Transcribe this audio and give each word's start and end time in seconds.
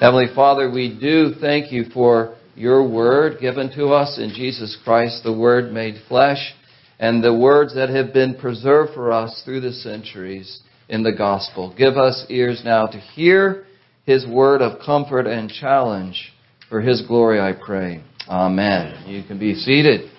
Heavenly 0.00 0.34
Father, 0.34 0.70
we 0.70 0.98
do 0.98 1.34
thank 1.42 1.70
you 1.70 1.84
for 1.92 2.34
your 2.54 2.88
word 2.88 3.38
given 3.38 3.70
to 3.72 3.88
us 3.88 4.18
in 4.18 4.30
Jesus 4.30 4.78
Christ, 4.82 5.22
the 5.24 5.38
word 5.38 5.74
made 5.74 5.96
flesh, 6.08 6.54
and 6.98 7.22
the 7.22 7.36
words 7.36 7.74
that 7.74 7.90
have 7.90 8.14
been 8.14 8.34
preserved 8.34 8.94
for 8.94 9.12
us 9.12 9.42
through 9.44 9.60
the 9.60 9.74
centuries 9.74 10.62
in 10.88 11.02
the 11.02 11.12
gospel. 11.12 11.74
Give 11.76 11.98
us 11.98 12.24
ears 12.30 12.62
now 12.64 12.86
to 12.86 12.96
hear 12.96 13.66
his 14.06 14.26
word 14.26 14.62
of 14.62 14.80
comfort 14.80 15.26
and 15.26 15.50
challenge. 15.50 16.32
For 16.70 16.80
his 16.80 17.02
glory, 17.06 17.38
I 17.38 17.52
pray. 17.52 18.02
Amen. 18.26 19.04
You 19.06 19.22
can 19.22 19.38
be 19.38 19.54
seated. 19.54 20.10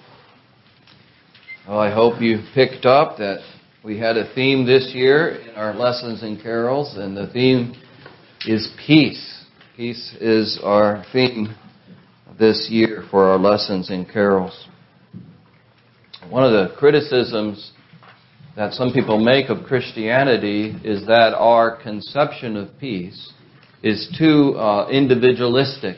Well, 1.67 1.79
I 1.79 1.91
hope 1.91 2.21
you 2.21 2.43
picked 2.53 2.85
up 2.85 3.17
that 3.17 3.39
we 3.83 3.97
had 3.97 4.15
a 4.15 4.31
theme 4.35 4.63
this 4.63 4.91
year 4.93 5.29
in 5.29 5.55
our 5.55 5.73
lessons 5.73 6.21
and 6.21 6.39
carols, 6.39 6.95
and 6.97 7.17
the 7.17 7.31
theme 7.33 7.73
is 8.45 8.71
peace. 8.85 9.39
Peace 9.81 10.15
is 10.21 10.59
our 10.63 11.03
theme 11.11 11.55
this 12.37 12.67
year 12.69 13.03
for 13.09 13.29
our 13.29 13.39
lessons 13.39 13.89
and 13.89 14.07
carols. 14.07 14.67
One 16.29 16.43
of 16.43 16.51
the 16.51 16.75
criticisms 16.77 17.71
that 18.55 18.73
some 18.73 18.93
people 18.93 19.17
make 19.17 19.49
of 19.49 19.65
Christianity 19.65 20.79
is 20.83 21.07
that 21.07 21.33
our 21.35 21.81
conception 21.81 22.57
of 22.57 22.77
peace 22.79 23.33
is 23.81 24.15
too 24.19 24.53
uh, 24.55 24.87
individualistic. 24.89 25.97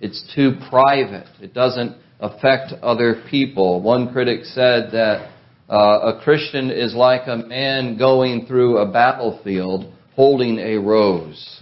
It's 0.00 0.20
too 0.34 0.54
private. 0.68 1.28
It 1.40 1.54
doesn't 1.54 1.96
affect 2.18 2.72
other 2.82 3.22
people. 3.30 3.80
One 3.80 4.12
critic 4.12 4.44
said 4.44 4.90
that 4.90 5.30
uh, 5.70 6.14
a 6.14 6.20
Christian 6.24 6.68
is 6.68 6.96
like 6.96 7.28
a 7.28 7.36
man 7.36 7.96
going 7.96 8.46
through 8.46 8.78
a 8.78 8.90
battlefield 8.90 9.92
holding 10.16 10.58
a 10.58 10.78
rose. 10.78 11.60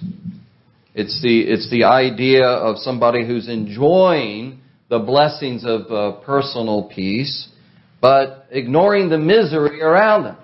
It's 0.94 1.22
the, 1.22 1.40
it's 1.40 1.70
the 1.70 1.84
idea 1.84 2.46
of 2.46 2.76
somebody 2.78 3.26
who's 3.26 3.48
enjoying 3.48 4.60
the 4.90 4.98
blessings 4.98 5.64
of 5.64 5.90
uh, 5.90 6.20
personal 6.20 6.90
peace, 6.94 7.48
but 8.00 8.46
ignoring 8.50 9.08
the 9.08 9.18
misery 9.18 9.80
around 9.80 10.24
them 10.24 10.36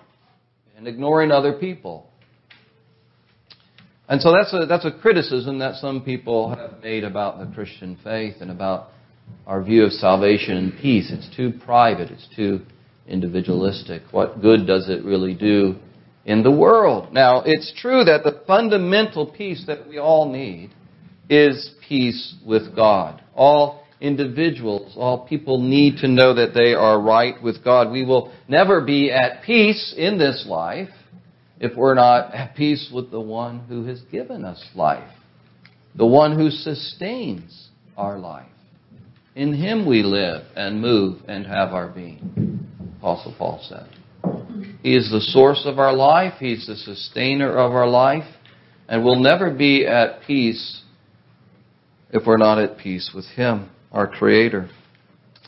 and 0.76 0.88
ignoring 0.88 1.30
other 1.30 1.52
people. 1.52 2.06
And 4.08 4.22
so 4.22 4.32
that's 4.32 4.54
a, 4.54 4.64
that's 4.64 4.86
a 4.86 4.90
criticism 4.90 5.58
that 5.58 5.74
some 5.74 6.02
people 6.02 6.54
have 6.54 6.82
made 6.82 7.04
about 7.04 7.38
the 7.38 7.54
Christian 7.54 7.98
faith 8.02 8.36
and 8.40 8.50
about 8.50 8.88
our 9.46 9.62
view 9.62 9.84
of 9.84 9.92
salvation 9.92 10.56
and 10.56 10.72
peace. 10.80 11.10
It's 11.12 11.28
too 11.36 11.52
private. 11.66 12.10
It's 12.10 12.26
too 12.34 12.60
individualistic. 13.06 14.02
What 14.12 14.40
good 14.40 14.66
does 14.66 14.88
it 14.88 15.04
really 15.04 15.34
do 15.34 15.76
in 16.28 16.42
the 16.42 16.50
world. 16.50 17.10
Now, 17.10 17.42
it's 17.46 17.72
true 17.80 18.04
that 18.04 18.22
the 18.22 18.42
fundamental 18.46 19.26
peace 19.26 19.64
that 19.66 19.88
we 19.88 19.98
all 19.98 20.30
need 20.30 20.70
is 21.30 21.70
peace 21.88 22.34
with 22.46 22.76
God. 22.76 23.22
All 23.34 23.82
individuals, 23.98 24.92
all 24.94 25.26
people 25.26 25.58
need 25.58 25.96
to 26.00 26.06
know 26.06 26.34
that 26.34 26.52
they 26.52 26.74
are 26.74 27.00
right 27.00 27.42
with 27.42 27.64
God. 27.64 27.90
We 27.90 28.04
will 28.04 28.30
never 28.46 28.82
be 28.82 29.10
at 29.10 29.42
peace 29.42 29.94
in 29.96 30.18
this 30.18 30.44
life 30.46 30.90
if 31.60 31.74
we're 31.74 31.94
not 31.94 32.34
at 32.34 32.54
peace 32.54 32.90
with 32.94 33.10
the 33.10 33.20
one 33.20 33.60
who 33.60 33.86
has 33.86 34.02
given 34.12 34.44
us 34.44 34.62
life, 34.74 35.10
the 35.94 36.06
one 36.06 36.38
who 36.38 36.50
sustains 36.50 37.70
our 37.96 38.18
life. 38.18 38.46
In 39.34 39.54
him 39.54 39.86
we 39.86 40.02
live 40.02 40.42
and 40.54 40.82
move 40.82 41.22
and 41.26 41.46
have 41.46 41.72
our 41.72 41.88
being, 41.88 42.66
Apostle 42.98 43.34
Paul 43.38 43.64
said. 43.66 43.97
He 44.82 44.94
is 44.94 45.10
the 45.10 45.20
source 45.20 45.62
of 45.64 45.78
our 45.78 45.92
life. 45.92 46.34
He's 46.38 46.66
the 46.66 46.76
sustainer 46.76 47.56
of 47.56 47.72
our 47.72 47.88
life. 47.88 48.28
And 48.88 49.04
we'll 49.04 49.20
never 49.20 49.52
be 49.52 49.86
at 49.86 50.22
peace 50.26 50.82
if 52.10 52.26
we're 52.26 52.38
not 52.38 52.58
at 52.58 52.78
peace 52.78 53.10
with 53.14 53.26
Him, 53.26 53.70
our 53.92 54.06
Creator. 54.06 54.70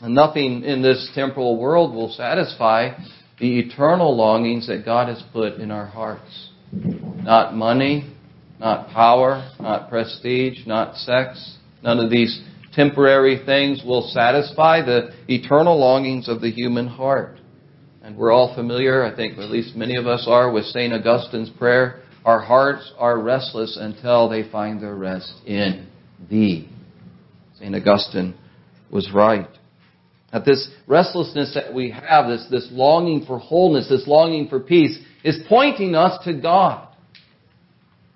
And 0.01 0.13
nothing 0.13 0.63
in 0.63 0.81
this 0.81 1.11
temporal 1.15 1.59
world 1.59 1.93
will 1.93 2.11
satisfy 2.11 2.91
the 3.39 3.59
eternal 3.59 4.15
longings 4.15 4.67
that 4.67 4.85
God 4.85 5.07
has 5.07 5.23
put 5.33 5.53
in 5.53 5.71
our 5.71 5.87
hearts. 5.87 6.49
Not 6.71 7.55
money, 7.55 8.13
not 8.59 8.89
power, 8.89 9.51
not 9.59 9.89
prestige, 9.89 10.65
not 10.67 10.95
sex. 10.95 11.57
None 11.83 11.99
of 11.99 12.11
these 12.11 12.41
temporary 12.73 13.41
things 13.45 13.81
will 13.83 14.09
satisfy 14.13 14.85
the 14.85 15.11
eternal 15.27 15.79
longings 15.79 16.29
of 16.29 16.41
the 16.41 16.51
human 16.51 16.87
heart. 16.87 17.37
And 18.03 18.17
we're 18.17 18.31
all 18.31 18.55
familiar, 18.55 19.03
I 19.03 19.15
think 19.15 19.37
at 19.37 19.51
least 19.51 19.75
many 19.75 19.95
of 19.95 20.07
us 20.07 20.25
are, 20.27 20.51
with 20.51 20.65
St. 20.65 20.91
Augustine's 20.91 21.51
prayer. 21.51 22.01
Our 22.25 22.39
hearts 22.39 22.91
are 22.97 23.19
restless 23.19 23.77
until 23.79 24.27
they 24.27 24.49
find 24.49 24.81
their 24.81 24.95
rest 24.95 25.33
in 25.45 25.87
Thee. 26.29 26.67
St. 27.59 27.75
Augustine 27.75 28.33
was 28.91 29.11
right. 29.13 29.47
That 30.33 30.45
this 30.45 30.69
restlessness 30.87 31.53
that 31.53 31.73
we 31.73 31.91
have, 31.91 32.27
this, 32.27 32.47
this 32.49 32.69
longing 32.71 33.25
for 33.25 33.37
wholeness, 33.37 33.87
this 33.87 34.07
longing 34.07 34.47
for 34.47 34.59
peace, 34.59 34.97
is 35.23 35.39
pointing 35.47 35.93
us 35.93 36.23
to 36.25 36.33
God. 36.33 36.87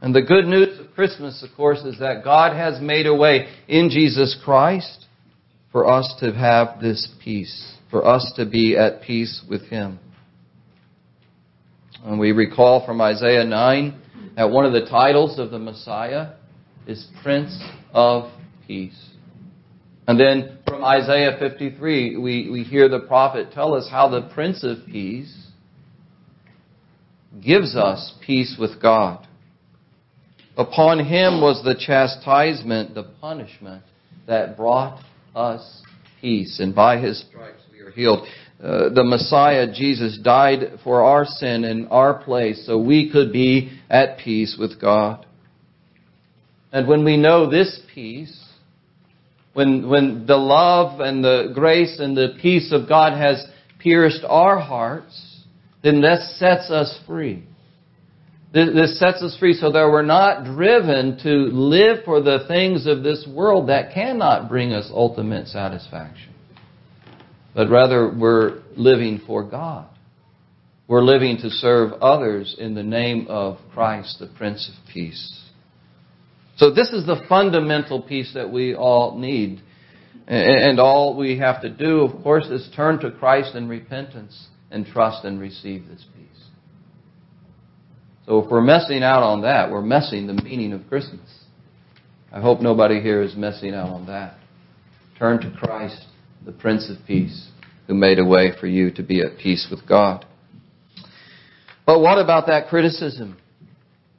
And 0.02 0.16
the 0.16 0.22
good 0.22 0.46
news 0.46 0.80
of 0.80 0.94
Christmas, 0.96 1.44
of 1.44 1.56
course, 1.56 1.80
is 1.80 2.00
that 2.00 2.24
God 2.24 2.56
has 2.56 2.82
made 2.82 3.06
a 3.06 3.16
way 3.16 3.48
in 3.68 3.90
Jesus 3.90 4.40
Christ 4.44 5.05
for 5.76 5.90
us 5.90 6.16
to 6.22 6.32
have 6.32 6.80
this 6.80 7.06
peace 7.22 7.74
for 7.92 8.08
us 8.08 8.32
to 8.38 8.46
be 8.46 8.78
at 8.78 9.02
peace 9.02 9.44
with 9.50 9.62
Him. 9.64 10.00
And 12.06 12.18
we 12.18 12.32
recall 12.32 12.86
from 12.86 13.02
Isaiah 13.02 13.44
9 13.44 14.02
that 14.38 14.50
one 14.50 14.64
of 14.64 14.72
the 14.72 14.86
titles 14.86 15.38
of 15.38 15.52
the 15.52 15.60
Messiah 15.60 16.36
is 16.88 17.06
Prince 17.22 17.62
of 17.94 18.32
Peace. 18.66 19.10
And 20.08 20.18
then 20.18 20.60
from 20.66 20.82
Isaiah 20.82 21.36
53, 21.38 22.16
we, 22.20 22.50
we 22.50 22.64
hear 22.64 22.88
the 22.88 23.02
prophet 23.02 23.52
tell 23.52 23.74
us 23.74 23.90
how 23.92 24.08
the 24.08 24.30
Prince 24.34 24.64
of 24.64 24.78
Peace 24.86 25.48
gives 27.44 27.76
us 27.76 28.14
peace 28.26 28.56
with 28.58 28.82
God. 28.82 29.28
Upon 30.56 31.00
him 31.00 31.42
was 31.42 31.62
the 31.66 31.76
chastisement, 31.78 32.96
the 32.96 33.12
punishment 33.20 33.84
that 34.26 34.56
brought 34.56 35.02
us 35.36 35.82
peace. 36.22 36.60
And 36.60 36.74
by 36.74 36.98
his 36.98 37.26
stripes 37.30 37.62
we 37.72 37.80
are 37.80 37.92
healed. 37.92 38.28
Uh, 38.64 38.90
the 38.90 39.04
Messiah, 39.04 39.72
Jesus, 39.72 40.18
died 40.18 40.80
for 40.84 41.04
our 41.04 41.26
sin 41.26 41.66
in 41.66 41.88
our 41.88 42.24
place 42.24 42.66
so 42.66 42.80
we 42.80 43.12
could 43.12 43.34
be 43.34 43.78
at 43.90 44.18
peace 44.18 44.56
with 44.58 44.80
God. 44.80 45.26
And 46.72 46.88
when 46.88 47.04
we 47.04 47.18
know 47.18 47.50
this 47.50 47.80
peace, 47.94 48.44
when, 49.54 49.88
when 49.88 50.26
the 50.26 50.38
love 50.38 51.00
and 51.00 51.24
the 51.24 51.52
grace 51.54 52.00
and 52.00 52.16
the 52.16 52.38
peace 52.42 52.72
of 52.74 52.90
God 52.90 53.18
has 53.18 53.46
pierced 53.80 54.24
our 54.28 54.60
hearts, 54.60 55.44
then 55.84 56.02
this 56.02 56.38
sets 56.40 56.70
us 56.72 57.00
free. 57.06 57.44
This 58.56 58.98
sets 58.98 59.22
us 59.22 59.38
free 59.38 59.54
so 59.54 59.72
that 59.72 59.90
we're 59.92 60.02
not 60.02 60.46
driven 60.46 61.20
to 61.24 61.30
live 61.30 62.06
for 62.06 62.22
the 62.22 62.46
things 62.48 62.88
of 62.88 63.04
this 63.04 63.28
world 63.30 63.70
that 63.70 63.94
cannot 63.94 64.50
bring 64.50 64.72
us 64.72 64.90
ultimate 64.92 65.48
satisfaction 65.48 66.36
but 67.56 67.70
rather 67.70 68.14
we're 68.14 68.62
living 68.76 69.22
for 69.26 69.42
God. 69.42 69.88
We're 70.88 71.02
living 71.02 71.38
to 71.38 71.50
serve 71.50 71.94
others 71.94 72.56
in 72.60 72.76
the 72.76 72.84
name 72.84 73.28
of 73.30 73.58
Christ, 73.74 74.18
the 74.20 74.28
Prince 74.28 74.70
of 74.70 74.94
Peace. 74.94 75.42
So 76.58 76.70
this 76.70 76.90
is 76.90 77.06
the 77.06 77.26
fundamental 77.28 78.02
peace 78.02 78.34
that 78.36 78.52
we 78.52 78.76
all 78.76 79.18
need. 79.18 79.62
And 80.28 80.80
all 80.80 81.16
we 81.16 81.40
have 81.40 81.62
to 81.62 81.70
do, 81.70 82.02
of 82.02 82.22
course, 82.24 82.48
is 82.48 82.70
turn 82.76 83.00
to 83.00 83.12
Christ 83.12 83.56
in 83.56 83.68
repentance 83.68 84.48
and 84.70 84.86
trust 84.86 85.24
and 85.24 85.40
receive 85.40 85.88
this 85.88 86.04
peace. 86.16 86.35
So 88.26 88.40
if 88.40 88.50
we're 88.50 88.62
messing 88.62 89.04
out 89.04 89.22
on 89.22 89.42
that, 89.42 89.70
we're 89.70 89.82
messing 89.82 90.26
the 90.26 90.34
meaning 90.34 90.74
of 90.74 90.88
Christmas. 90.88 91.30
I 92.32 92.42
hope 92.42 92.60
nobody 92.60 93.00
here 93.00 93.22
is 93.22 93.36
messing 93.36 93.74
out 93.74 93.90
on 93.90 94.08
that. 94.08 94.38
Turn 95.18 95.40
to 95.42 95.52
Christ 95.58 96.06
the 96.44 96.52
Prince 96.52 96.90
of 96.90 96.98
Peace, 97.06 97.50
who 97.88 97.94
made 97.94 98.20
a 98.20 98.26
way 98.26 98.52
for 98.60 98.68
you 98.68 98.92
to 98.92 99.04
be 99.04 99.22
at 99.22 99.38
peace 99.38 99.68
with 99.70 99.88
God. 99.88 100.26
But 101.86 102.02
what 102.02 102.18
about 102.18 102.48
that 102.48 102.68
criticism? 102.68 103.38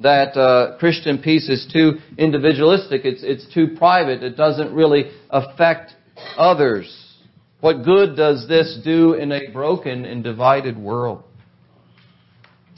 That 0.00 0.36
uh, 0.36 0.78
Christian 0.78 1.18
peace 1.18 1.48
is 1.48 1.68
too 1.72 1.94
individualistic, 2.16 3.02
it's, 3.04 3.22
it's 3.22 3.52
too 3.52 3.74
private, 3.76 4.22
it 4.22 4.36
doesn't 4.36 4.72
really 4.72 5.10
affect 5.30 5.92
others. 6.36 7.14
What 7.60 7.84
good 7.84 8.16
does 8.16 8.46
this 8.48 8.78
do 8.84 9.14
in 9.14 9.32
a 9.32 9.50
broken 9.52 10.04
and 10.04 10.22
divided 10.22 10.78
world? 10.78 11.24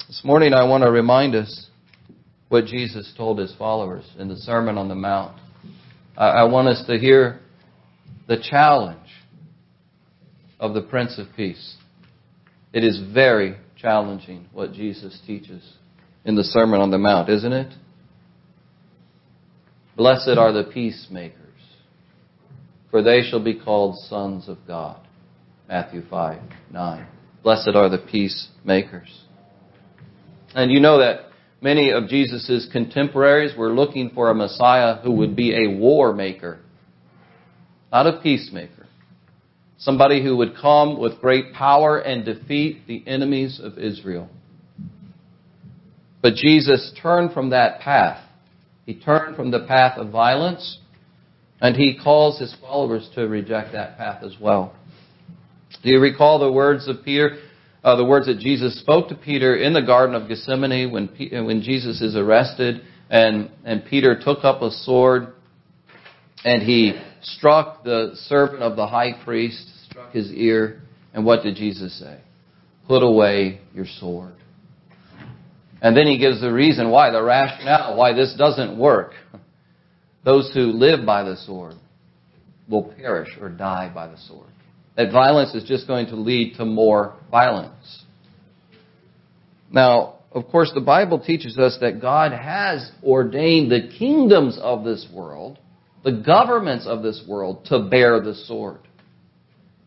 This 0.09 0.23
morning 0.25 0.55
I 0.55 0.65
want 0.65 0.85
to 0.85 0.91
remind 0.91 1.35
us 1.35 1.67
what 2.49 2.65
Jesus 2.65 3.13
told 3.15 3.39
his 3.39 3.55
followers 3.59 4.11
in 4.19 4.29
the 4.29 4.39
Sermon 4.39 4.79
on 4.79 4.89
the 4.89 4.95
Mount. 4.95 5.39
I, 6.17 6.45
want 6.45 6.67
us 6.67 6.83
to 6.87 6.99
hear 6.99 7.41
the 8.27 8.39
challenge 8.43 9.11
of 10.59 10.73
the 10.73 10.81
Prince 10.81 11.19
of 11.19 11.27
Peace. 11.37 11.77
It 12.73 12.85
is 12.85 13.03
very 13.13 13.59
challenging 13.77 14.47
what 14.55 14.73
Jesus 14.73 15.21
teaches 15.27 15.75
in 16.25 16.37
the 16.37 16.45
Sermon 16.45 16.81
on 16.81 16.91
the 16.91 16.97
Mount, 16.97 17.29
isn't 17.29 17.53
it? 17.53 17.75
Blessed 19.95 20.39
are 20.39 20.55
the 20.55 20.71
peacemakers, 20.73 21.61
for 22.91 23.03
they 23.03 23.21
shall 23.21 23.45
be 23.45 23.61
called 23.61 23.99
sons 24.09 24.49
of 24.49 24.57
God. 24.67 25.07
Matthew 25.69 26.01
5 26.09 26.41
9. 26.73 27.07
Blessed 27.43 27.73
are 27.75 27.91
the 27.91 27.99
peacemakers. 27.99 29.27
And 30.59 30.73
you 30.73 30.81
know 30.81 30.99
that 30.99 31.27
many 31.61 31.91
of 31.93 32.09
Jesus' 32.09 32.69
contemporaries 32.73 33.57
were 33.57 33.71
looking 33.71 34.11
for 34.11 34.29
a 34.29 34.35
Messiah 34.35 34.97
who 34.97 35.13
would 35.13 35.37
be 35.37 35.55
a 35.55 35.79
war 35.79 36.13
maker, 36.13 36.59
not 37.93 38.09
a 38.09 38.21
peacemaker. 38.21 38.89
Somebody 39.79 40.21
who 40.21 40.37
would 40.39 40.57
come 40.61 40.99
with 40.99 41.21
great 41.21 41.53
power 41.53 42.01
and 42.01 42.25
defeat 42.25 42.89
the 42.89 43.05
enemies 43.07 43.61
of 43.63 43.79
Israel. 43.79 44.29
But 46.23 46.35
Jesus 46.35 46.93
turned 47.01 47.33
from 47.33 47.51
that 47.51 47.79
path. 47.79 48.21
He 48.85 48.99
turned 48.99 49.37
from 49.37 49.53
the 49.53 49.65
path 49.65 49.97
of 49.97 50.11
violence, 50.11 50.81
and 51.61 51.77
he 51.77 51.97
calls 52.03 52.41
his 52.41 52.53
followers 52.61 53.09
to 53.15 53.29
reject 53.29 53.75
that 53.75 53.97
path 53.97 54.25
as 54.25 54.35
well. 54.41 54.75
Do 55.85 55.91
you 55.91 56.01
recall 56.01 56.41
the 56.41 56.51
words 56.51 56.89
of 56.89 57.05
Peter? 57.05 57.39
Uh, 57.85 57.97
the 57.97 58.05
words 58.05 58.27
that 58.27 58.39
Jesus 58.39 58.79
spoke 58.81 59.09
to 59.09 59.15
Peter 59.15 59.57
in 59.57 59.73
the 59.73 59.83
Garden 59.83 60.15
of 60.15 60.29
Gethsemane 60.29 60.91
when, 60.91 61.09
when 61.47 61.63
Jesus 61.63 62.01
is 62.01 62.17
arrested, 62.17 62.83
and, 63.09 63.51
and 63.65 63.85
Peter 63.85 64.19
took 64.19 64.45
up 64.45 64.63
a 64.63 64.71
sword 64.71 65.29
and 66.45 66.63
he 66.63 67.01
struck 67.23 67.85
the 67.85 68.13
servant 68.15 68.63
of 68.63 68.77
the 68.77 68.87
high 68.87 69.13
priest, 69.25 69.69
struck 69.89 70.13
his 70.13 70.31
ear, 70.33 70.81
and 71.15 71.25
what 71.25 71.43
did 71.43 71.57
Jesus 71.57 71.99
say? 71.99 72.21
Put 72.87 73.03
away 73.03 73.61
your 73.75 73.87
sword. 73.87 74.35
And 75.81 75.97
then 75.97 76.07
he 76.07 76.19
gives 76.19 76.41
the 76.41 76.53
reason 76.53 76.91
why, 76.91 77.11
the 77.11 77.23
rationale, 77.23 77.97
why 77.97 78.13
this 78.13 78.35
doesn't 78.37 78.79
work. 78.79 79.13
Those 80.25 80.51
who 80.53 80.73
live 80.73 81.07
by 81.07 81.23
the 81.23 81.37
sword 81.37 81.75
will 82.69 82.93
perish 82.97 83.31
or 83.41 83.49
die 83.49 83.91
by 83.95 84.09
the 84.09 84.19
sword. 84.19 84.51
That 84.99 85.13
violence 85.13 85.55
is 85.55 85.63
just 85.63 85.87
going 85.87 86.09
to 86.09 86.17
lead 86.17 86.57
to 86.57 86.65
more 86.65 87.15
violence. 87.31 88.03
Now, 89.71 90.17
of 90.33 90.49
course, 90.49 90.73
the 90.75 90.81
Bible 90.81 91.21
teaches 91.21 91.57
us 91.57 91.79
that 91.81 92.01
God 92.01 92.33
has 92.33 92.91
ordained 93.05 93.71
the 93.71 93.91
kingdoms 93.97 94.59
of 94.61 94.83
this 94.83 95.07
world, 95.15 95.61
the 96.03 96.11
governments 96.11 96.85
of 96.85 97.05
this 97.05 97.23
world, 97.29 97.67
to 97.67 97.79
bear 97.79 98.21
the 98.21 98.35
sword. 98.35 98.81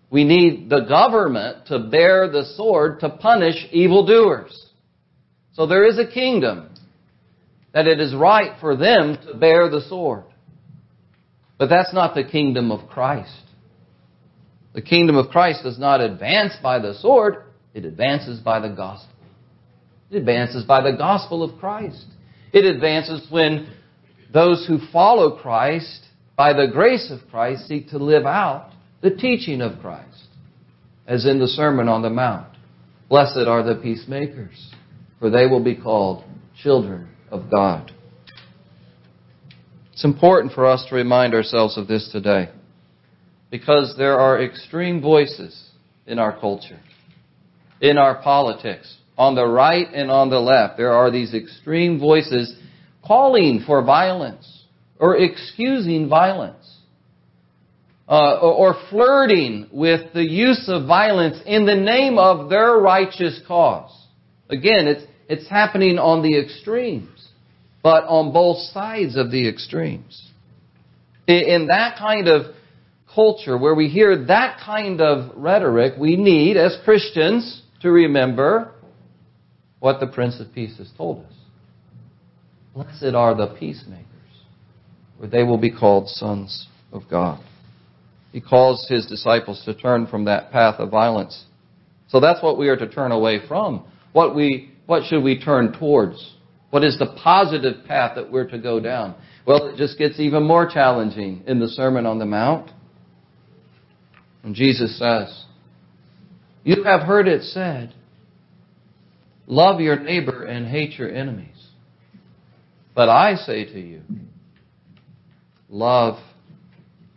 We 0.10 0.24
need 0.24 0.69
the 0.69 0.86
government 0.88 1.68
to 1.68 1.80
bear 1.80 2.30
the 2.30 2.46
sword 2.56 3.02
to 3.02 3.10
punish 3.10 3.68
evildoers. 3.74 4.69
So 5.52 5.68
there 5.68 5.86
is 5.86 6.00
a 6.00 6.07
kingdom 6.07 6.74
that 7.74 7.86
it 7.86 8.00
is 8.00 8.16
right 8.16 8.57
for 8.62 8.78
them 8.78 9.18
to 9.28 9.34
bear 9.38 9.69
the 9.69 9.81
sword. 9.90 10.24
But 11.57 11.68
that's 11.68 11.94
not 11.94 12.16
the 12.16 12.24
kingdom 12.24 12.72
of 12.72 12.88
Christ. 12.88 13.44
The 14.73 14.81
kingdom 14.81 15.15
of 15.18 15.29
Christ 15.29 15.63
does 15.63 15.77
not 15.77 16.01
advance 16.01 16.53
by 16.62 16.79
the 16.79 16.94
sword, 16.95 17.44
it 17.73 17.85
advances 17.85 18.39
by 18.39 18.59
the 18.59 18.69
gospel. 18.69 19.13
It 20.09 20.18
advances 20.18 20.65
by 20.65 20.81
the 20.81 20.97
gospel 20.97 21.44
of 21.44 21.59
Christ. 21.59 22.06
It 22.51 22.65
advances 22.65 23.25
when 23.29 23.73
those 24.33 24.65
who 24.68 24.79
follow 24.91 25.38
Christ, 25.38 26.06
by 26.35 26.53
the 26.53 26.68
grace 26.71 27.12
of 27.12 27.29
Christ, 27.29 27.68
seek 27.68 27.89
to 27.89 27.97
live 27.97 28.25
out 28.25 28.71
the 29.01 29.12
teaching 29.12 29.62
of 29.62 29.79
Christ, 29.79 30.27
as 31.07 31.25
in 31.25 31.39
the 31.39 31.47
Sermon 31.47 31.88
on 31.88 32.01
the 32.01 32.09
Mount. 32.09 32.47
Blessed 33.09 33.47
are 33.47 33.63
the 33.63 33.75
peacemakers 33.75 34.71
for 35.21 35.29
they 35.29 35.45
will 35.45 35.63
be 35.63 35.75
called 35.75 36.25
children 36.62 37.07
of 37.29 37.50
God. 37.50 37.94
It's 39.94 40.03
important 40.03 40.53
for 40.53 40.65
us 40.65 40.83
to 40.89 40.95
remind 40.95 41.35
ourselves 41.35 41.77
of 41.77 41.88
this 41.88 42.09
today 42.12 42.50
because 43.51 43.94
there 43.98 44.18
are 44.18 44.42
extreme 44.42 45.01
voices 45.01 45.69
in 46.07 46.18
our 46.18 46.39
culture, 46.39 46.80
in 47.81 47.98
our 47.98 48.21
politics, 48.24 48.98
on 49.18 49.36
the 49.36 49.45
right 49.45 49.88
and 49.94 50.09
on 50.09 50.30
the 50.31 50.39
left. 50.39 50.77
There 50.77 50.94
are 50.94 51.12
these 51.12 51.33
extreme 51.36 52.00
voices 52.00 52.56
calling 53.06 53.63
for 53.68 53.83
violence 53.83 54.63
or 54.98 55.18
excusing 55.18 56.09
violence. 56.09 56.57
Uh, 58.09 58.39
or, 58.42 58.74
or 58.74 58.75
flirting 58.89 59.69
with 59.71 60.12
the 60.13 60.24
use 60.24 60.65
of 60.68 60.86
violence 60.86 61.38
in 61.45 61.65
the 61.65 61.75
name 61.75 62.18
of 62.18 62.50
their 62.50 62.74
righteous 62.74 63.39
cause. 63.47 64.06
Again, 64.50 64.88
it's, 64.88 65.04
it's 65.30 65.50
happening 65.50 65.97
on 65.97 66.21
the 66.21 66.38
extremes, 66.38 67.30
but 67.81 68.04
on 68.04 68.33
both 68.33 68.57
sides 68.74 69.15
of 69.15 69.31
the 69.31 69.47
extremes. 69.47 70.30
In 71.25 71.68
that 71.68 71.97
kind 71.97 72.27
of 72.27 72.54
culture 73.13 73.58
where 73.58 73.75
we 73.75 73.88
hear 73.88 74.25
that 74.25 74.60
kind 74.63 75.02
of 75.02 75.36
rhetoric, 75.36 75.94
we 76.00 76.16
need, 76.16 76.58
as 76.58 76.78
Christians, 76.84 77.62
to 77.81 77.92
remember 77.92 78.72
what 79.80 80.00
the 80.00 80.08
Prince 80.08 80.40
of 80.40 80.54
Peace 80.54 80.78
has 80.78 80.90
told 80.98 81.25
us. 81.25 81.34
Blessed 82.74 83.16
are 83.16 83.36
the 83.36 83.56
peacemakers, 83.60 84.06
for 85.19 85.28
they 85.28 85.44
will 85.44 85.58
be 85.58 85.72
called 85.72 86.08
sons 86.08 86.68
of 86.92 87.04
God. 87.10 87.44
He 88.31 88.40
calls 88.40 88.88
his 88.88 89.06
disciples 89.08 89.62
to 89.66 89.74
turn 89.74 90.07
from 90.07 90.25
that 90.25 90.52
path 90.52 90.80
of 90.80 90.90
violence. 90.90 91.46
So 92.07 92.19
that's 92.19 92.42
what 92.42 92.57
we 92.57 92.69
are 92.69 92.78
to 92.78 92.88
turn 92.88 93.12
away 93.12 93.40
from. 93.48 93.86
What 94.14 94.36
we 94.36 94.72
what 94.86 95.04
should 95.06 95.24
we 95.24 95.40
turn 95.40 95.74
towards? 95.78 96.36
What 96.69 96.84
is 96.84 96.98
the 96.98 97.18
positive 97.22 97.86
path 97.86 98.16
that 98.16 98.31
we're 98.31 98.50
to 98.50 98.57
go 98.57 98.80
down? 98.80 99.16
Well, 99.46 99.68
it 99.68 99.78
just 99.78 99.98
gets 99.98 100.19
even 100.19 100.44
more 100.44 100.69
challenging 100.69 101.44
in 101.48 101.60
the 101.60 101.68
Sermon 101.68 102.06
on 102.06 102.19
the 102.19 102.25
Mount. 102.25 102.72
And 104.44 104.56
Jesus 104.56 104.98
says, 104.98 105.46
You 106.64 106.84
have 106.84 107.02
heard 107.02 107.28
it 107.28 107.44
said, 107.44 107.94
love 109.48 109.82
your 109.82 110.00
neighbor 110.00 110.44
and 110.44 110.66
hate 110.66 110.98
your 110.98 111.12
enemies. 111.12 111.48
But 112.96 113.10
I 113.10 113.36
say 113.36 113.66
to 113.66 113.80
you, 113.80 114.02
love 115.70 116.20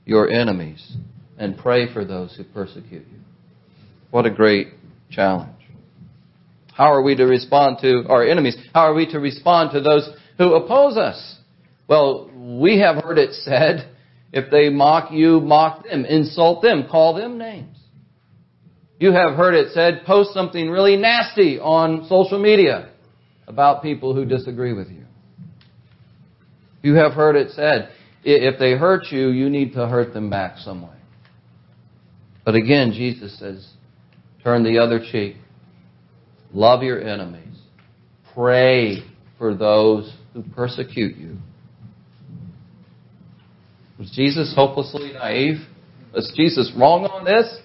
your 0.05 0.29
enemies 0.29 0.97
and 1.39 1.57
pray 1.57 1.93
for 1.93 2.05
those 2.05 2.35
who 2.37 2.45
persecute 2.45 3.07
you. 3.11 3.19
What 4.11 4.27
a 4.27 4.31
great 4.31 4.69
challenge. 5.11 5.51
How 6.73 6.93
are 6.93 7.03
we 7.03 7.17
to 7.17 7.25
respond 7.25 7.79
to 7.83 8.05
our 8.09 8.27
enemies? 8.27 8.57
How 8.73 8.83
are 8.83 8.95
we 8.95 9.11
to 9.13 9.19
respond 9.19 9.71
to 9.73 9.81
those 9.81 10.09
who 10.39 10.55
oppose 10.55 10.97
us? 10.97 11.37
Well, 11.89 12.31
we 12.61 12.81
have 12.81 13.03
heard 13.03 13.19
it 13.19 13.33
said, 13.33 13.94
if 14.35 14.51
they 14.51 14.69
mock 14.69 15.13
you, 15.13 15.41
mock 15.41 15.85
them, 15.85 16.05
insult 16.05 16.61
them, 16.61 16.89
call 16.91 17.15
them 17.15 17.39
names. 17.39 17.79
You 18.99 19.13
have 19.13 19.35
heard 19.37 19.55
it 19.55 19.73
said, 19.73 20.03
post 20.05 20.35
something 20.35 20.71
really 20.71 20.97
nasty 20.97 21.61
on 21.61 22.07
social 22.09 22.43
media 22.43 22.91
about 23.47 23.81
people 23.81 24.13
who 24.13 24.25
disagree 24.25 24.73
with 24.73 24.89
you. 24.89 25.05
You 26.83 26.95
have 26.95 27.13
heard 27.13 27.37
it 27.37 27.53
said, 27.53 27.91
if 28.25 28.59
they 28.59 28.73
hurt 28.73 29.05
you, 29.11 29.29
you 29.29 29.49
need 29.49 29.75
to 29.75 29.87
hurt 29.87 30.13
them 30.13 30.31
back 30.31 30.59
some 30.59 30.83
way. 30.83 30.97
But 32.45 32.57
again, 32.57 32.93
Jesus 32.93 33.39
says, 33.39 33.69
turn 34.43 34.65
the 34.65 34.79
other 34.79 34.99
cheek. 34.99 35.37
Love 36.53 36.83
your 36.83 37.01
enemies. 37.01 37.57
Pray 38.35 39.05
for 39.39 39.55
those 39.55 40.13
who 40.33 40.43
persecute 40.43 41.17
you. 41.17 41.37
Was 43.99 44.11
Jesus 44.11 44.53
hopelessly 44.55 45.13
naive? 45.13 45.59
Was 46.13 46.33
Jesus 46.37 46.73
wrong 46.77 47.05
on 47.05 47.25
this? 47.25 47.61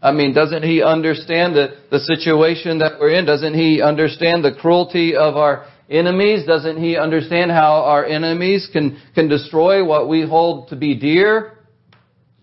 I 0.00 0.12
mean, 0.12 0.32
doesn't 0.32 0.62
he 0.62 0.82
understand 0.82 1.56
the, 1.56 1.76
the 1.90 1.98
situation 1.98 2.78
that 2.78 3.00
we're 3.00 3.14
in? 3.18 3.24
Doesn't 3.24 3.54
he 3.54 3.82
understand 3.82 4.44
the 4.44 4.52
cruelty 4.52 5.16
of 5.16 5.36
our 5.36 5.66
enemies? 5.90 6.46
Doesn't 6.46 6.82
he 6.82 6.96
understand 6.96 7.50
how 7.50 7.82
our 7.82 8.04
enemies 8.04 8.68
can, 8.72 9.00
can 9.14 9.28
destroy 9.28 9.84
what 9.84 10.08
we 10.08 10.26
hold 10.26 10.68
to 10.68 10.76
be 10.76 10.94
dear? 10.94 11.58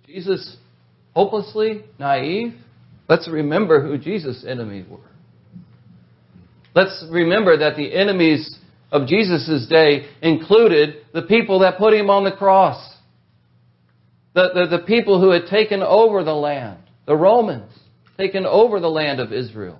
Jesus 0.06 0.58
hopelessly 1.14 1.84
naive? 1.98 2.54
Let's 3.08 3.30
remember 3.30 3.82
who 3.82 3.98
Jesus' 3.98 4.44
enemies 4.48 4.86
were. 4.90 4.98
Let's 6.74 7.06
remember 7.10 7.58
that 7.58 7.78
the 7.78 7.96
enemies 7.96 8.60
of 8.96 9.08
Jesus' 9.08 9.68
day 9.68 10.08
included 10.22 11.06
the 11.14 11.24
people 11.24 11.60
that 11.60 11.78
put 11.78 11.94
him 11.94 12.10
on 12.10 12.24
the 12.24 12.32
cross. 12.32 12.96
The, 14.34 14.50
the, 14.54 14.78
the 14.78 14.84
people 14.84 15.20
who 15.20 15.32
had 15.32 15.48
taken 15.48 15.84
over 15.84 16.24
the 16.24 16.34
land, 16.34 16.80
the 17.06 17.16
Romans, 17.16 17.72
taken 18.18 18.46
over 18.46 18.80
the 18.80 18.90
land 18.90 19.20
of 19.20 19.34
Israel, 19.34 19.80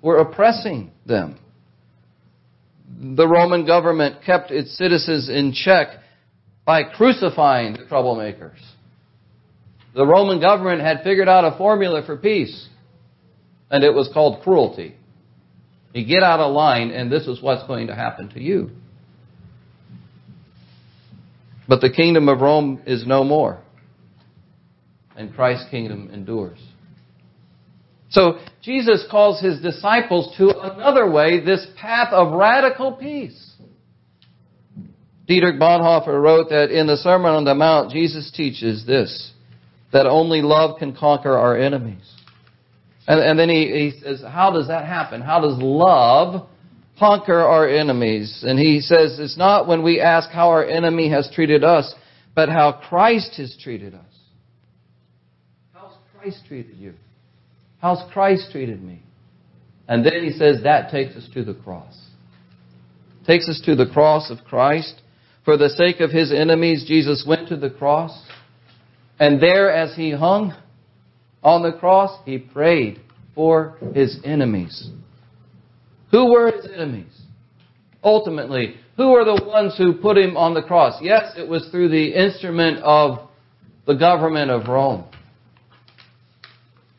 were 0.00 0.18
oppressing 0.18 0.92
them. 1.04 1.38
The 3.16 3.26
Roman 3.26 3.66
government 3.66 4.24
kept 4.24 4.52
its 4.52 4.78
citizens 4.78 5.28
in 5.28 5.52
check 5.52 5.88
by 6.64 6.84
crucifying 6.84 7.72
the 7.72 7.84
troublemakers. 7.84 8.58
The 9.94 10.06
Roman 10.06 10.40
government 10.40 10.82
had 10.82 11.02
figured 11.02 11.28
out 11.28 11.44
a 11.44 11.58
formula 11.58 12.04
for 12.06 12.16
peace, 12.16 12.68
and 13.70 13.82
it 13.82 13.92
was 13.92 14.08
called 14.12 14.42
cruelty. 14.42 14.94
You 15.96 16.04
get 16.04 16.22
out 16.22 16.40
of 16.40 16.52
line, 16.52 16.90
and 16.90 17.10
this 17.10 17.26
is 17.26 17.40
what's 17.40 17.66
going 17.66 17.86
to 17.86 17.94
happen 17.94 18.28
to 18.34 18.40
you. 18.40 18.68
But 21.66 21.80
the 21.80 21.88
kingdom 21.88 22.28
of 22.28 22.42
Rome 22.42 22.82
is 22.86 23.06
no 23.06 23.24
more, 23.24 23.62
and 25.16 25.34
Christ's 25.34 25.70
kingdom 25.70 26.10
endures. 26.12 26.58
So 28.10 28.38
Jesus 28.62 29.06
calls 29.10 29.40
his 29.40 29.62
disciples 29.62 30.36
to 30.36 30.52
another 30.60 31.10
way, 31.10 31.42
this 31.42 31.66
path 31.80 32.12
of 32.12 32.34
radical 32.34 32.92
peace. 32.92 33.54
Dietrich 35.26 35.58
Bonhoeffer 35.58 36.20
wrote 36.20 36.50
that 36.50 36.70
in 36.70 36.86
the 36.86 36.98
Sermon 36.98 37.32
on 37.32 37.44
the 37.44 37.54
Mount, 37.54 37.90
Jesus 37.90 38.30
teaches 38.30 38.84
this, 38.84 39.32
that 39.94 40.04
only 40.04 40.42
love 40.42 40.78
can 40.78 40.94
conquer 40.94 41.38
our 41.38 41.56
enemies. 41.56 42.15
And, 43.06 43.20
and 43.20 43.38
then 43.38 43.48
he, 43.48 43.92
he 43.92 44.00
says, 44.02 44.22
how 44.22 44.50
does 44.50 44.68
that 44.68 44.84
happen? 44.86 45.20
How 45.20 45.40
does 45.40 45.56
love 45.58 46.48
conquer 46.98 47.38
our 47.38 47.68
enemies? 47.68 48.44
And 48.46 48.58
he 48.58 48.80
says, 48.80 49.18
it's 49.18 49.36
not 49.36 49.68
when 49.68 49.82
we 49.82 50.00
ask 50.00 50.30
how 50.30 50.50
our 50.50 50.64
enemy 50.64 51.10
has 51.10 51.30
treated 51.32 51.62
us, 51.62 51.94
but 52.34 52.48
how 52.48 52.80
Christ 52.88 53.36
has 53.36 53.56
treated 53.62 53.94
us. 53.94 54.02
How's 55.72 55.94
Christ 56.18 56.38
treated 56.48 56.76
you? 56.76 56.94
How's 57.80 58.02
Christ 58.12 58.50
treated 58.50 58.82
me? 58.82 59.02
And 59.88 60.04
then 60.04 60.24
he 60.24 60.32
says 60.32 60.62
that 60.64 60.90
takes 60.90 61.14
us 61.14 61.28
to 61.34 61.44
the 61.44 61.54
cross. 61.54 61.96
Takes 63.26 63.48
us 63.48 63.60
to 63.66 63.76
the 63.76 63.86
cross 63.86 64.30
of 64.30 64.38
Christ. 64.44 65.00
For 65.44 65.56
the 65.56 65.68
sake 65.68 66.00
of 66.00 66.10
his 66.10 66.32
enemies, 66.32 66.84
Jesus 66.88 67.24
went 67.26 67.48
to 67.48 67.56
the 67.56 67.70
cross. 67.70 68.20
And 69.20 69.40
there, 69.40 69.70
as 69.70 69.94
he 69.94 70.10
hung 70.10 70.54
on 71.46 71.62
the 71.62 71.70
cross, 71.70 72.10
he 72.24 72.38
prayed 72.38 73.00
for 73.32 73.78
his 73.94 74.18
enemies. 74.24 74.90
Who 76.10 76.32
were 76.32 76.50
his 76.50 76.66
enemies? 76.66 77.20
Ultimately, 78.02 78.74
who 78.96 79.14
are 79.14 79.24
the 79.24 79.44
ones 79.44 79.78
who 79.78 79.92
put 79.92 80.18
him 80.18 80.36
on 80.36 80.54
the 80.54 80.62
cross? 80.62 81.00
Yes, 81.00 81.34
it 81.36 81.48
was 81.48 81.68
through 81.68 81.90
the 81.90 82.08
instrument 82.08 82.78
of 82.82 83.28
the 83.86 83.94
government 83.94 84.50
of 84.50 84.66
Rome 84.66 85.04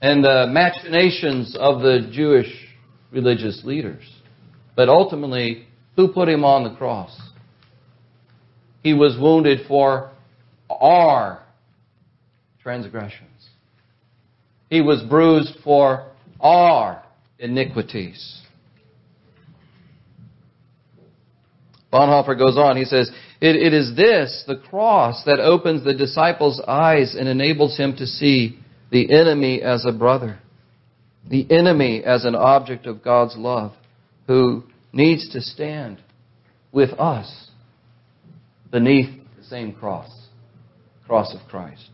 and 0.01 0.23
the 0.23 0.47
machinations 0.49 1.57
of 1.59 1.81
the 1.81 2.09
Jewish 2.09 2.69
religious 3.11 3.65
leaders. 3.65 4.09
But 4.77 4.87
ultimately, 4.87 5.67
who 5.97 6.13
put 6.13 6.29
him 6.29 6.45
on 6.45 6.63
the 6.63 6.77
cross? 6.77 7.19
He 8.81 8.93
was 8.93 9.17
wounded 9.19 9.67
for 9.67 10.11
our 10.69 11.43
transgressions. 12.63 13.27
He 14.69 14.81
was 14.81 15.01
bruised 15.01 15.57
for 15.63 16.11
our 16.39 17.03
iniquities. 17.39 18.41
Bonhoeffer 21.91 22.37
goes 22.37 22.57
on. 22.57 22.75
He 22.75 22.85
says, 22.85 23.09
it, 23.39 23.55
it 23.55 23.73
is 23.73 23.95
this, 23.95 24.43
the 24.47 24.57
cross, 24.57 25.23
that 25.25 25.39
opens 25.39 25.83
the 25.83 25.93
disciple's 25.93 26.61
eyes 26.67 27.15
and 27.17 27.27
enables 27.27 27.77
him 27.77 27.95
to 27.97 28.05
see 28.05 28.59
the 28.91 29.11
enemy 29.13 29.61
as 29.61 29.85
a 29.85 29.91
brother, 29.91 30.39
the 31.29 31.49
enemy 31.49 32.03
as 32.03 32.25
an 32.25 32.35
object 32.35 32.87
of 32.87 33.03
God's 33.03 33.35
love, 33.37 33.73
who 34.27 34.63
needs 34.91 35.29
to 35.29 35.41
stand 35.41 36.01
with 36.71 36.91
us 36.99 37.49
beneath 38.69 39.09
the 39.37 39.43
same 39.45 39.73
cross, 39.73 40.09
cross 41.05 41.33
of 41.33 41.47
Christ. 41.47 41.89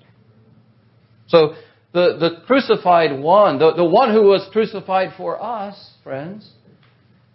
So 1.28 1.54
the, 1.94 2.18
the 2.20 2.42
crucified 2.48 3.20
one, 3.20 3.60
the, 3.60 3.74
the 3.74 3.86
one 3.86 4.12
who 4.12 4.24
was 4.24 4.48
crucified 4.52 5.14
for 5.16 5.42
us, 5.42 5.92
friends, 6.04 6.50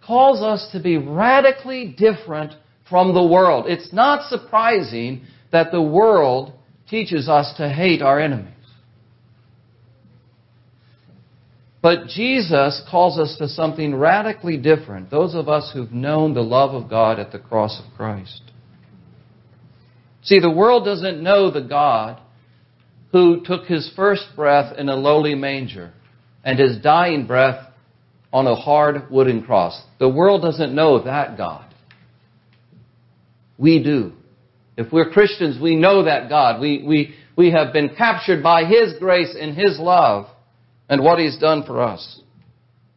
calls 0.05 0.41
us 0.41 0.69
to 0.73 0.81
be 0.81 0.97
radically 0.97 1.95
different 1.97 2.53
from 2.89 3.13
the 3.13 3.23
world. 3.23 3.65
It's 3.67 3.93
not 3.93 4.29
surprising 4.29 5.21
that 5.51 5.71
the 5.71 5.81
world 5.81 6.53
teaches 6.89 7.29
us 7.29 7.53
to 7.57 7.69
hate 7.69 8.01
our 8.01 8.19
enemies. 8.19 8.53
But 11.81 12.07
Jesus 12.07 12.81
calls 12.91 13.17
us 13.17 13.37
to 13.37 13.47
something 13.47 13.95
radically 13.95 14.57
different, 14.57 15.09
those 15.09 15.33
of 15.33 15.47
us 15.47 15.71
who've 15.73 15.91
known 15.93 16.33
the 16.33 16.41
love 16.41 16.73
of 16.73 16.89
God 16.89 17.19
at 17.19 17.31
the 17.31 17.39
cross 17.39 17.81
of 17.81 17.95
Christ. 17.95 18.41
See, 20.23 20.39
the 20.39 20.51
world 20.51 20.83
doesn't 20.83 21.23
know 21.23 21.49
the 21.49 21.61
God 21.61 22.19
who 23.11 23.41
took 23.43 23.65
his 23.65 23.91
first 23.95 24.27
breath 24.35 24.77
in 24.77 24.89
a 24.89 24.95
lowly 24.95 25.35
manger 25.35 25.91
and 26.43 26.59
his 26.59 26.77
dying 26.81 27.25
breath 27.25 27.65
on 28.31 28.47
a 28.47 28.55
hard 28.55 29.09
wooden 29.09 29.43
cross. 29.43 29.81
The 29.99 30.09
world 30.09 30.41
doesn't 30.41 30.73
know 30.73 31.03
that 31.03 31.37
God. 31.37 31.65
We 33.57 33.83
do. 33.83 34.13
If 34.77 34.93
we're 34.93 35.09
Christians, 35.09 35.61
we 35.61 35.75
know 35.75 36.05
that 36.05 36.29
God. 36.29 36.61
We, 36.61 36.83
we, 36.87 37.15
we 37.35 37.51
have 37.51 37.73
been 37.73 37.89
captured 37.95 38.41
by 38.41 38.63
His 38.63 38.93
grace 38.97 39.35
and 39.37 39.53
His 39.57 39.77
love 39.77 40.27
and 40.87 41.03
what 41.03 41.19
He's 41.19 41.37
done 41.37 41.63
for 41.65 41.81
us. 41.81 42.21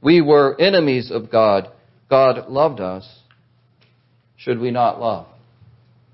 We 0.01 0.21
were 0.21 0.61
enemies 0.61 1.11
of 1.11 1.31
God. 1.31 1.69
God 2.09 2.49
loved 2.49 2.79
us. 2.79 3.09
Should 4.37 4.61
we 4.61 4.71
not 4.71 5.01
love 5.01 5.27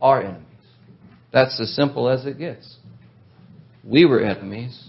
our 0.01 0.23
enemies? 0.23 0.45
That's 1.33 1.61
as 1.61 1.75
simple 1.75 2.09
as 2.09 2.25
it 2.25 2.39
gets. 2.39 2.78
We 3.89 4.05
were 4.05 4.21
enemies. 4.21 4.89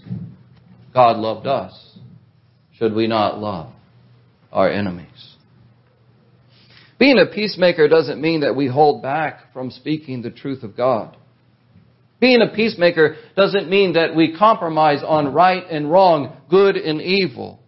God 0.92 1.16
loved 1.16 1.46
us. 1.46 1.98
Should 2.74 2.92
we 2.92 3.06
not 3.06 3.38
love 3.38 3.72
our 4.52 4.70
enemies? 4.70 5.36
Being 6.98 7.18
a 7.18 7.24
peacemaker 7.24 7.88
doesn't 7.88 8.20
mean 8.20 8.42
that 8.42 8.54
we 8.54 8.66
hold 8.66 9.02
back 9.02 9.52
from 9.54 9.70
speaking 9.70 10.20
the 10.20 10.30
truth 10.30 10.62
of 10.62 10.76
God. 10.76 11.16
Being 12.20 12.42
a 12.42 12.54
peacemaker 12.54 13.16
doesn't 13.34 13.70
mean 13.70 13.94
that 13.94 14.14
we 14.14 14.36
compromise 14.36 15.02
on 15.02 15.32
right 15.32 15.64
and 15.70 15.90
wrong, 15.90 16.36
good 16.50 16.76
and 16.76 17.00
evil. 17.00 17.58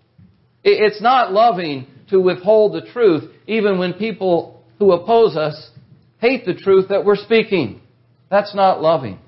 It's 0.63 1.01
not 1.01 1.33
loving 1.33 1.87
to 2.11 2.21
withhold 2.21 2.75
the 2.75 2.93
truth 2.93 3.25
even 3.47 3.79
when 3.79 3.95
people 3.95 4.63
who 4.79 4.93
oppose 4.93 5.35
us 5.35 5.71
hate 6.19 6.45
the 6.45 6.55
truth 6.55 6.91
that 6.91 7.07
we're 7.07 7.17
speaking. 7.17 7.81
That's 8.31 8.55
not 8.55 8.83
loving. 8.83 9.19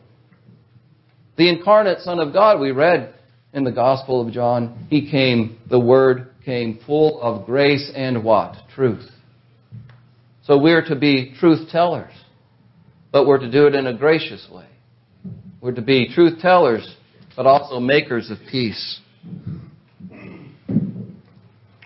The 1.37 1.49
incarnate 1.49 2.00
Son 2.00 2.21
of 2.21 2.33
God, 2.33 2.61
we 2.61 2.71
read 2.71 3.14
in 3.53 3.64
the 3.64 3.73
Gospel 3.73 4.26
of 4.26 4.33
John, 4.33 4.87
He 4.91 5.11
came, 5.11 5.59
the 5.69 5.81
Word 5.81 6.31
came 6.45 6.79
full 6.87 7.21
of 7.21 7.47
grace 7.47 7.91
and 7.95 8.23
what? 8.23 8.57
Truth. 8.75 9.09
So 10.45 10.59
we're 10.59 10.85
to 10.87 10.97
be 10.97 11.35
truth 11.41 11.71
tellers, 11.71 12.12
but 13.11 13.26
we're 13.26 13.38
to 13.38 13.50
do 13.50 13.67
it 13.67 13.75
in 13.75 13.87
a 13.87 13.97
gracious 13.97 14.47
way. 14.53 14.67
We're 15.61 15.73
to 15.73 15.83
be 15.83 16.12
truth 16.14 16.41
tellers, 16.41 16.97
but 17.35 17.47
also 17.47 17.81
makers 17.81 18.31
of 18.31 18.38
peace. 18.50 19.00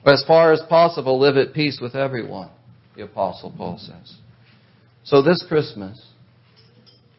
As 0.05 0.25
far 0.27 0.53
as 0.53 0.61
possible, 0.69 1.21
live 1.21 1.37
at 1.37 1.55
peace 1.55 1.79
with 1.81 1.95
everyone, 1.95 2.51
the 2.97 3.05
Apostle 3.05 3.53
Paul 3.57 3.79
says. 3.79 4.17
So 5.05 5.23
this 5.23 5.45
Christmas, 5.47 6.05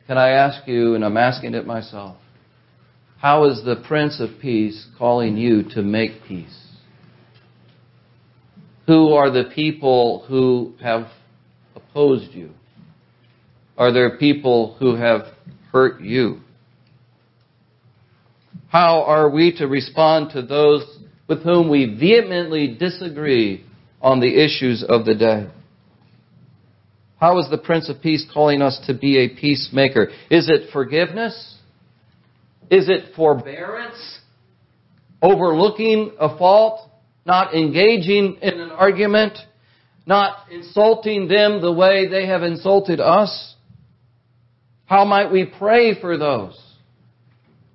can 0.08 0.18
I 0.18 0.30
ask 0.30 0.68
you, 0.68 0.96
and 0.96 1.06
I'm 1.06 1.18
asking 1.18 1.54
it 1.54 1.66
myself, 1.66 2.18
how 3.20 3.50
is 3.50 3.64
the 3.66 3.76
Prince 3.76 4.22
of 4.22 4.40
Peace 4.42 4.88
calling 4.98 5.36
you 5.36 5.64
to 5.72 5.82
make 5.82 6.24
peace? 6.26 6.68
Who 8.88 9.14
are 9.14 9.30
the 9.30 9.52
people 9.54 10.24
who 10.28 10.74
have 10.82 11.08
opposed 11.76 12.32
you? 12.32 12.52
Are 13.78 13.92
there 13.92 14.18
people 14.18 14.78
who 14.80 14.96
have 14.96 15.24
hurt 15.72 16.02
you? 16.02 16.40
How 18.70 19.04
are 19.04 19.30
we 19.30 19.52
to 19.58 19.68
respond 19.68 20.32
to 20.32 20.42
those 20.42 20.86
with 21.28 21.44
whom 21.44 21.70
we 21.70 21.98
vehemently 22.00 22.74
disagree 22.80 23.66
on 24.02 24.22
the 24.22 24.44
issues 24.44 24.82
of 24.88 25.04
the 25.04 25.16
day? 25.16 25.48
How 27.20 27.38
is 27.40 27.50
the 27.50 27.58
Prince 27.58 27.90
of 27.90 28.02
Peace 28.02 28.26
calling 28.34 28.62
us 28.62 28.80
to 28.88 28.94
be 28.94 29.18
a 29.18 29.28
peacemaker? 29.28 30.08
Is 30.30 30.48
it 30.50 30.72
forgiveness? 30.72 31.59
Is 32.70 32.88
it 32.90 33.16
forbearance? 33.16 34.20
Overlooking 35.22 36.14
a 36.20 36.38
fault? 36.38 36.90
Not 37.26 37.54
engaging 37.54 38.38
in 38.42 38.60
an 38.60 38.72
argument? 38.72 39.38
Not 40.06 40.50
insulting 40.52 41.28
them 41.28 41.62
the 41.62 41.74
way 41.74 42.08
they 42.08 42.28
have 42.28 42.44
insulted 42.44 43.00
us? 43.00 43.56
How 44.86 45.06
might 45.06 45.32
we 45.32 45.46
pray 45.46 46.00
for 46.00 46.18
those? 46.18 46.60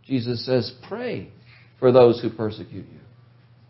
Jesus 0.05 0.45
says, 0.45 0.73
pray 0.89 1.29
for 1.79 1.93
those 1.93 2.21
who 2.21 2.31
persecute 2.31 2.87
you. 2.93 3.01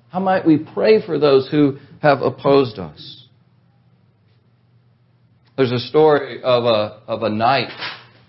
How 0.09 0.21
might 0.21 0.47
we 0.47 0.59
pray 0.59 1.05
for 1.05 1.19
those 1.19 1.49
who 1.51 1.79
have 2.01 2.23
opposed 2.23 2.79
us? 2.79 3.27
There's 5.57 5.73
a 5.73 5.79
story 5.79 6.43
of 6.43 6.65
a, 6.65 7.03
of 7.07 7.23
a 7.23 7.29
knight 7.29 7.71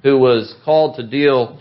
who 0.03 0.17
was 0.17 0.53
called 0.63 0.97
to 0.97 1.07
deal 1.07 1.59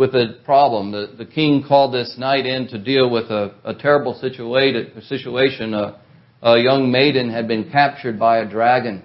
with 0.00 0.14
a 0.14 0.38
problem. 0.46 0.92
The, 0.92 1.12
the 1.18 1.26
king 1.26 1.62
called 1.62 1.92
this 1.92 2.14
knight 2.16 2.46
in 2.46 2.68
to 2.68 2.78
deal 2.78 3.10
with 3.10 3.26
a, 3.26 3.54
a 3.64 3.74
terrible 3.74 4.18
situa- 4.18 5.06
situation. 5.06 5.74
A, 5.74 6.00
a 6.40 6.58
young 6.58 6.90
maiden 6.90 7.30
had 7.30 7.46
been 7.46 7.70
captured 7.70 8.18
by 8.18 8.38
a 8.38 8.48
dragon. 8.48 9.02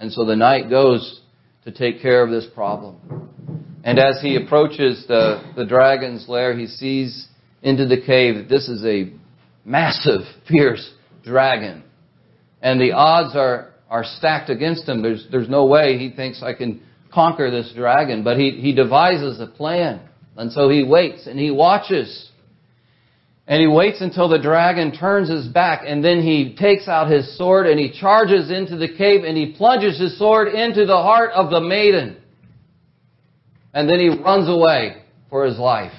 And 0.00 0.12
so 0.12 0.24
the 0.24 0.34
knight 0.34 0.68
goes 0.68 1.20
to 1.64 1.70
take 1.70 2.02
care 2.02 2.24
of 2.24 2.30
this 2.30 2.44
problem. 2.52 3.28
And 3.84 4.00
as 4.00 4.20
he 4.20 4.34
approaches 4.34 5.04
the, 5.06 5.44
the 5.54 5.64
dragon's 5.64 6.28
lair, 6.28 6.58
he 6.58 6.66
sees 6.66 7.28
into 7.62 7.86
the 7.86 8.00
cave 8.04 8.34
that 8.34 8.48
this 8.48 8.68
is 8.68 8.84
a 8.84 9.12
massive, 9.64 10.22
fierce 10.48 10.92
dragon. 11.22 11.84
And 12.60 12.80
the 12.80 12.90
odds 12.94 13.36
are, 13.36 13.74
are 13.88 14.02
stacked 14.02 14.50
against 14.50 14.88
him. 14.88 15.02
There's, 15.02 15.28
there's 15.30 15.48
no 15.48 15.66
way 15.66 15.98
he 15.98 16.10
thinks 16.10 16.42
I 16.42 16.54
can 16.54 16.82
conquer 17.12 17.50
this 17.50 17.72
dragon. 17.74 18.24
But 18.24 18.36
he, 18.36 18.52
he 18.52 18.74
devises 18.74 19.40
a 19.40 19.46
plan. 19.46 20.00
And 20.36 20.52
so 20.52 20.68
he 20.68 20.84
waits 20.84 21.26
and 21.26 21.38
he 21.38 21.50
watches. 21.50 22.30
And 23.48 23.60
he 23.60 23.66
waits 23.66 24.00
until 24.00 24.28
the 24.28 24.38
dragon 24.38 24.92
turns 24.96 25.30
his 25.30 25.48
back 25.48 25.82
and 25.86 26.04
then 26.04 26.20
he 26.22 26.54
takes 26.54 26.86
out 26.86 27.10
his 27.10 27.36
sword 27.36 27.66
and 27.66 27.80
he 27.80 27.98
charges 27.98 28.50
into 28.50 28.76
the 28.76 28.88
cave 28.88 29.24
and 29.24 29.36
he 29.36 29.54
plunges 29.56 29.98
his 29.98 30.18
sword 30.18 30.48
into 30.48 30.84
the 30.84 30.96
heart 30.96 31.30
of 31.32 31.50
the 31.50 31.60
maiden. 31.60 32.18
And 33.72 33.88
then 33.88 33.98
he 33.98 34.08
runs 34.08 34.48
away 34.48 35.02
for 35.30 35.44
his 35.46 35.58
life. 35.58 35.92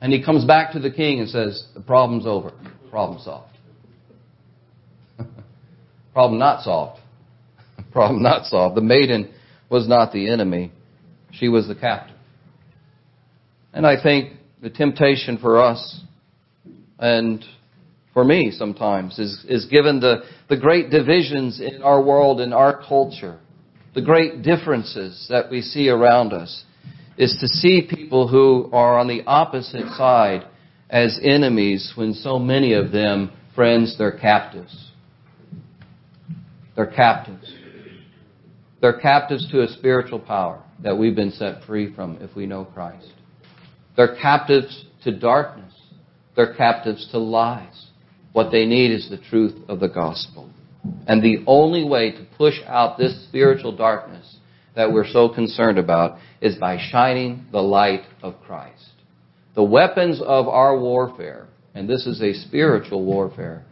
And 0.00 0.12
he 0.12 0.22
comes 0.22 0.44
back 0.44 0.72
to 0.72 0.78
the 0.78 0.92
king 0.92 1.18
and 1.18 1.28
says, 1.28 1.66
the 1.74 1.80
problem's 1.80 2.24
over. 2.24 2.52
Problem 2.88 3.20
solved. 3.20 3.50
Problem 6.12 6.38
not 6.38 6.62
solved. 6.62 7.00
Problem 7.92 8.22
not 8.22 8.46
solved. 8.46 8.76
The 8.76 8.80
maiden 8.80 9.34
was 9.70 9.88
not 9.88 10.12
the 10.12 10.30
enemy. 10.30 10.72
She 11.32 11.48
was 11.48 11.68
the 11.68 11.74
captive. 11.74 12.16
And 13.72 13.86
I 13.86 14.02
think 14.02 14.32
the 14.62 14.70
temptation 14.70 15.38
for 15.38 15.62
us 15.62 16.02
and 16.98 17.44
for 18.12 18.24
me 18.24 18.50
sometimes 18.50 19.18
is, 19.18 19.44
is 19.48 19.66
given 19.66 20.00
the, 20.00 20.22
the 20.48 20.56
great 20.56 20.90
divisions 20.90 21.60
in 21.60 21.82
our 21.82 22.02
world, 22.02 22.40
in 22.40 22.52
our 22.52 22.82
culture, 22.82 23.38
the 23.94 24.02
great 24.02 24.42
differences 24.42 25.26
that 25.28 25.50
we 25.50 25.60
see 25.60 25.88
around 25.88 26.32
us, 26.32 26.64
is 27.16 27.36
to 27.40 27.48
see 27.48 27.88
people 27.88 28.26
who 28.28 28.70
are 28.72 28.98
on 28.98 29.08
the 29.08 29.22
opposite 29.26 29.88
side 29.96 30.46
as 30.88 31.18
enemies 31.22 31.92
when 31.96 32.14
so 32.14 32.38
many 32.38 32.72
of 32.72 32.90
them, 32.90 33.30
friends, 33.54 33.96
they're 33.98 34.16
captives. 34.16 34.90
They're 36.74 36.86
captives. 36.86 37.47
They're 38.80 38.98
captives 39.00 39.50
to 39.50 39.62
a 39.62 39.68
spiritual 39.68 40.20
power 40.20 40.62
that 40.82 40.96
we've 40.96 41.16
been 41.16 41.32
set 41.32 41.64
free 41.64 41.92
from 41.92 42.18
if 42.20 42.36
we 42.36 42.46
know 42.46 42.64
Christ. 42.64 43.12
They're 43.96 44.16
captives 44.16 44.84
to 45.04 45.16
darkness. 45.16 45.72
They're 46.36 46.54
captives 46.54 47.08
to 47.10 47.18
lies. 47.18 47.86
What 48.32 48.52
they 48.52 48.66
need 48.66 48.92
is 48.92 49.10
the 49.10 49.18
truth 49.18 49.56
of 49.68 49.80
the 49.80 49.88
gospel. 49.88 50.50
And 51.08 51.22
the 51.22 51.42
only 51.46 51.84
way 51.84 52.12
to 52.12 52.26
push 52.36 52.54
out 52.66 52.98
this 52.98 53.24
spiritual 53.24 53.76
darkness 53.76 54.36
that 54.76 54.92
we're 54.92 55.08
so 55.08 55.28
concerned 55.28 55.78
about 55.78 56.18
is 56.40 56.56
by 56.56 56.78
shining 56.78 57.46
the 57.50 57.60
light 57.60 58.02
of 58.22 58.40
Christ. 58.46 58.92
The 59.56 59.64
weapons 59.64 60.22
of 60.24 60.46
our 60.46 60.78
warfare, 60.78 61.48
and 61.74 61.88
this 61.88 62.06
is 62.06 62.22
a 62.22 62.32
spiritual 62.32 63.04
warfare, 63.04 63.64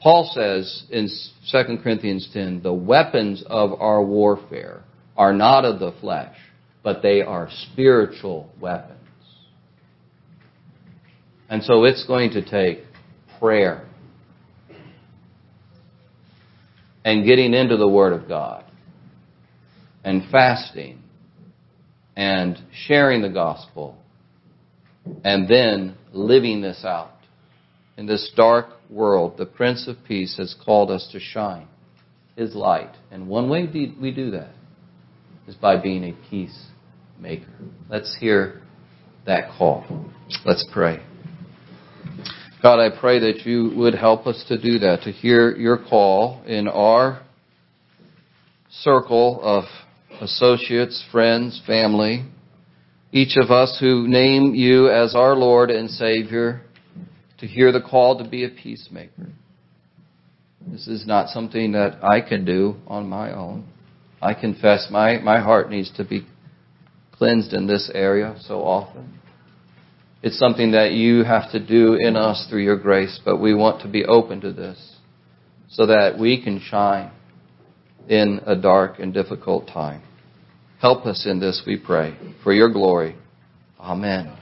Paul 0.00 0.30
says 0.32 0.84
in 0.90 1.08
2 1.50 1.78
Corinthians 1.82 2.28
10, 2.32 2.62
the 2.62 2.72
weapons 2.72 3.42
of 3.46 3.78
our 3.80 4.02
warfare 4.02 4.82
are 5.16 5.34
not 5.34 5.64
of 5.64 5.78
the 5.78 5.92
flesh, 6.00 6.36
but 6.82 7.02
they 7.02 7.20
are 7.20 7.48
spiritual 7.72 8.50
weapons. 8.58 8.96
And 11.50 11.62
so 11.62 11.84
it's 11.84 12.06
going 12.06 12.30
to 12.30 12.48
take 12.48 12.84
prayer 13.38 13.86
and 17.04 17.26
getting 17.26 17.52
into 17.52 17.76
the 17.76 17.88
Word 17.88 18.12
of 18.12 18.28
God 18.28 18.64
and 20.04 20.30
fasting 20.30 21.02
and 22.16 22.58
sharing 22.86 23.20
the 23.20 23.28
gospel 23.28 23.98
and 25.24 25.48
then 25.48 25.96
living 26.12 26.60
this 26.62 26.84
out. 26.84 27.12
In 28.00 28.06
this 28.06 28.32
dark 28.34 28.68
world, 28.88 29.36
the 29.36 29.44
Prince 29.44 29.86
of 29.86 29.94
Peace 30.08 30.38
has 30.38 30.54
called 30.64 30.90
us 30.90 31.06
to 31.12 31.20
shine 31.20 31.68
His 32.34 32.54
light. 32.54 32.96
And 33.10 33.28
one 33.28 33.50
way 33.50 33.68
we 34.00 34.10
do 34.10 34.30
that 34.30 34.54
is 35.46 35.54
by 35.54 35.76
being 35.76 36.04
a 36.04 36.16
peacemaker. 36.30 37.52
Let's 37.90 38.16
hear 38.18 38.62
that 39.26 39.50
call. 39.58 39.84
Let's 40.46 40.66
pray. 40.72 41.00
God, 42.62 42.80
I 42.80 42.88
pray 42.98 43.18
that 43.18 43.44
you 43.44 43.74
would 43.76 43.94
help 43.94 44.26
us 44.26 44.46
to 44.48 44.58
do 44.58 44.78
that, 44.78 45.02
to 45.02 45.12
hear 45.12 45.54
your 45.54 45.76
call 45.76 46.42
in 46.46 46.68
our 46.68 47.20
circle 48.70 49.40
of 49.42 49.64
associates, 50.22 51.04
friends, 51.12 51.60
family, 51.66 52.24
each 53.12 53.36
of 53.36 53.50
us 53.50 53.76
who 53.78 54.08
name 54.08 54.54
you 54.54 54.88
as 54.88 55.14
our 55.14 55.36
Lord 55.36 55.70
and 55.70 55.90
Savior, 55.90 56.62
to 57.40 57.46
hear 57.46 57.72
the 57.72 57.80
call 57.80 58.18
to 58.22 58.28
be 58.28 58.44
a 58.44 58.48
peacemaker. 58.48 59.28
This 60.66 60.86
is 60.86 61.06
not 61.06 61.30
something 61.30 61.72
that 61.72 62.04
I 62.04 62.20
can 62.20 62.44
do 62.44 62.76
on 62.86 63.08
my 63.08 63.32
own. 63.32 63.66
I 64.20 64.34
confess 64.34 64.88
my, 64.90 65.18
my 65.18 65.40
heart 65.40 65.70
needs 65.70 65.90
to 65.96 66.04
be 66.04 66.26
cleansed 67.12 67.52
in 67.52 67.66
this 67.66 67.90
area 67.94 68.36
so 68.40 68.60
often. 68.60 69.18
It's 70.22 70.38
something 70.38 70.72
that 70.72 70.92
you 70.92 71.24
have 71.24 71.50
to 71.52 71.66
do 71.66 71.94
in 71.94 72.14
us 72.14 72.46
through 72.50 72.62
your 72.62 72.78
grace, 72.78 73.18
but 73.24 73.38
we 73.38 73.54
want 73.54 73.80
to 73.82 73.88
be 73.88 74.04
open 74.04 74.42
to 74.42 74.52
this 74.52 74.96
so 75.70 75.86
that 75.86 76.18
we 76.18 76.42
can 76.42 76.60
shine 76.60 77.10
in 78.08 78.40
a 78.44 78.54
dark 78.54 78.98
and 78.98 79.14
difficult 79.14 79.66
time. 79.66 80.02
Help 80.80 81.06
us 81.06 81.26
in 81.26 81.40
this, 81.40 81.62
we 81.66 81.78
pray, 81.78 82.16
for 82.42 82.52
your 82.52 82.70
glory. 82.70 83.16
Amen. 83.78 84.39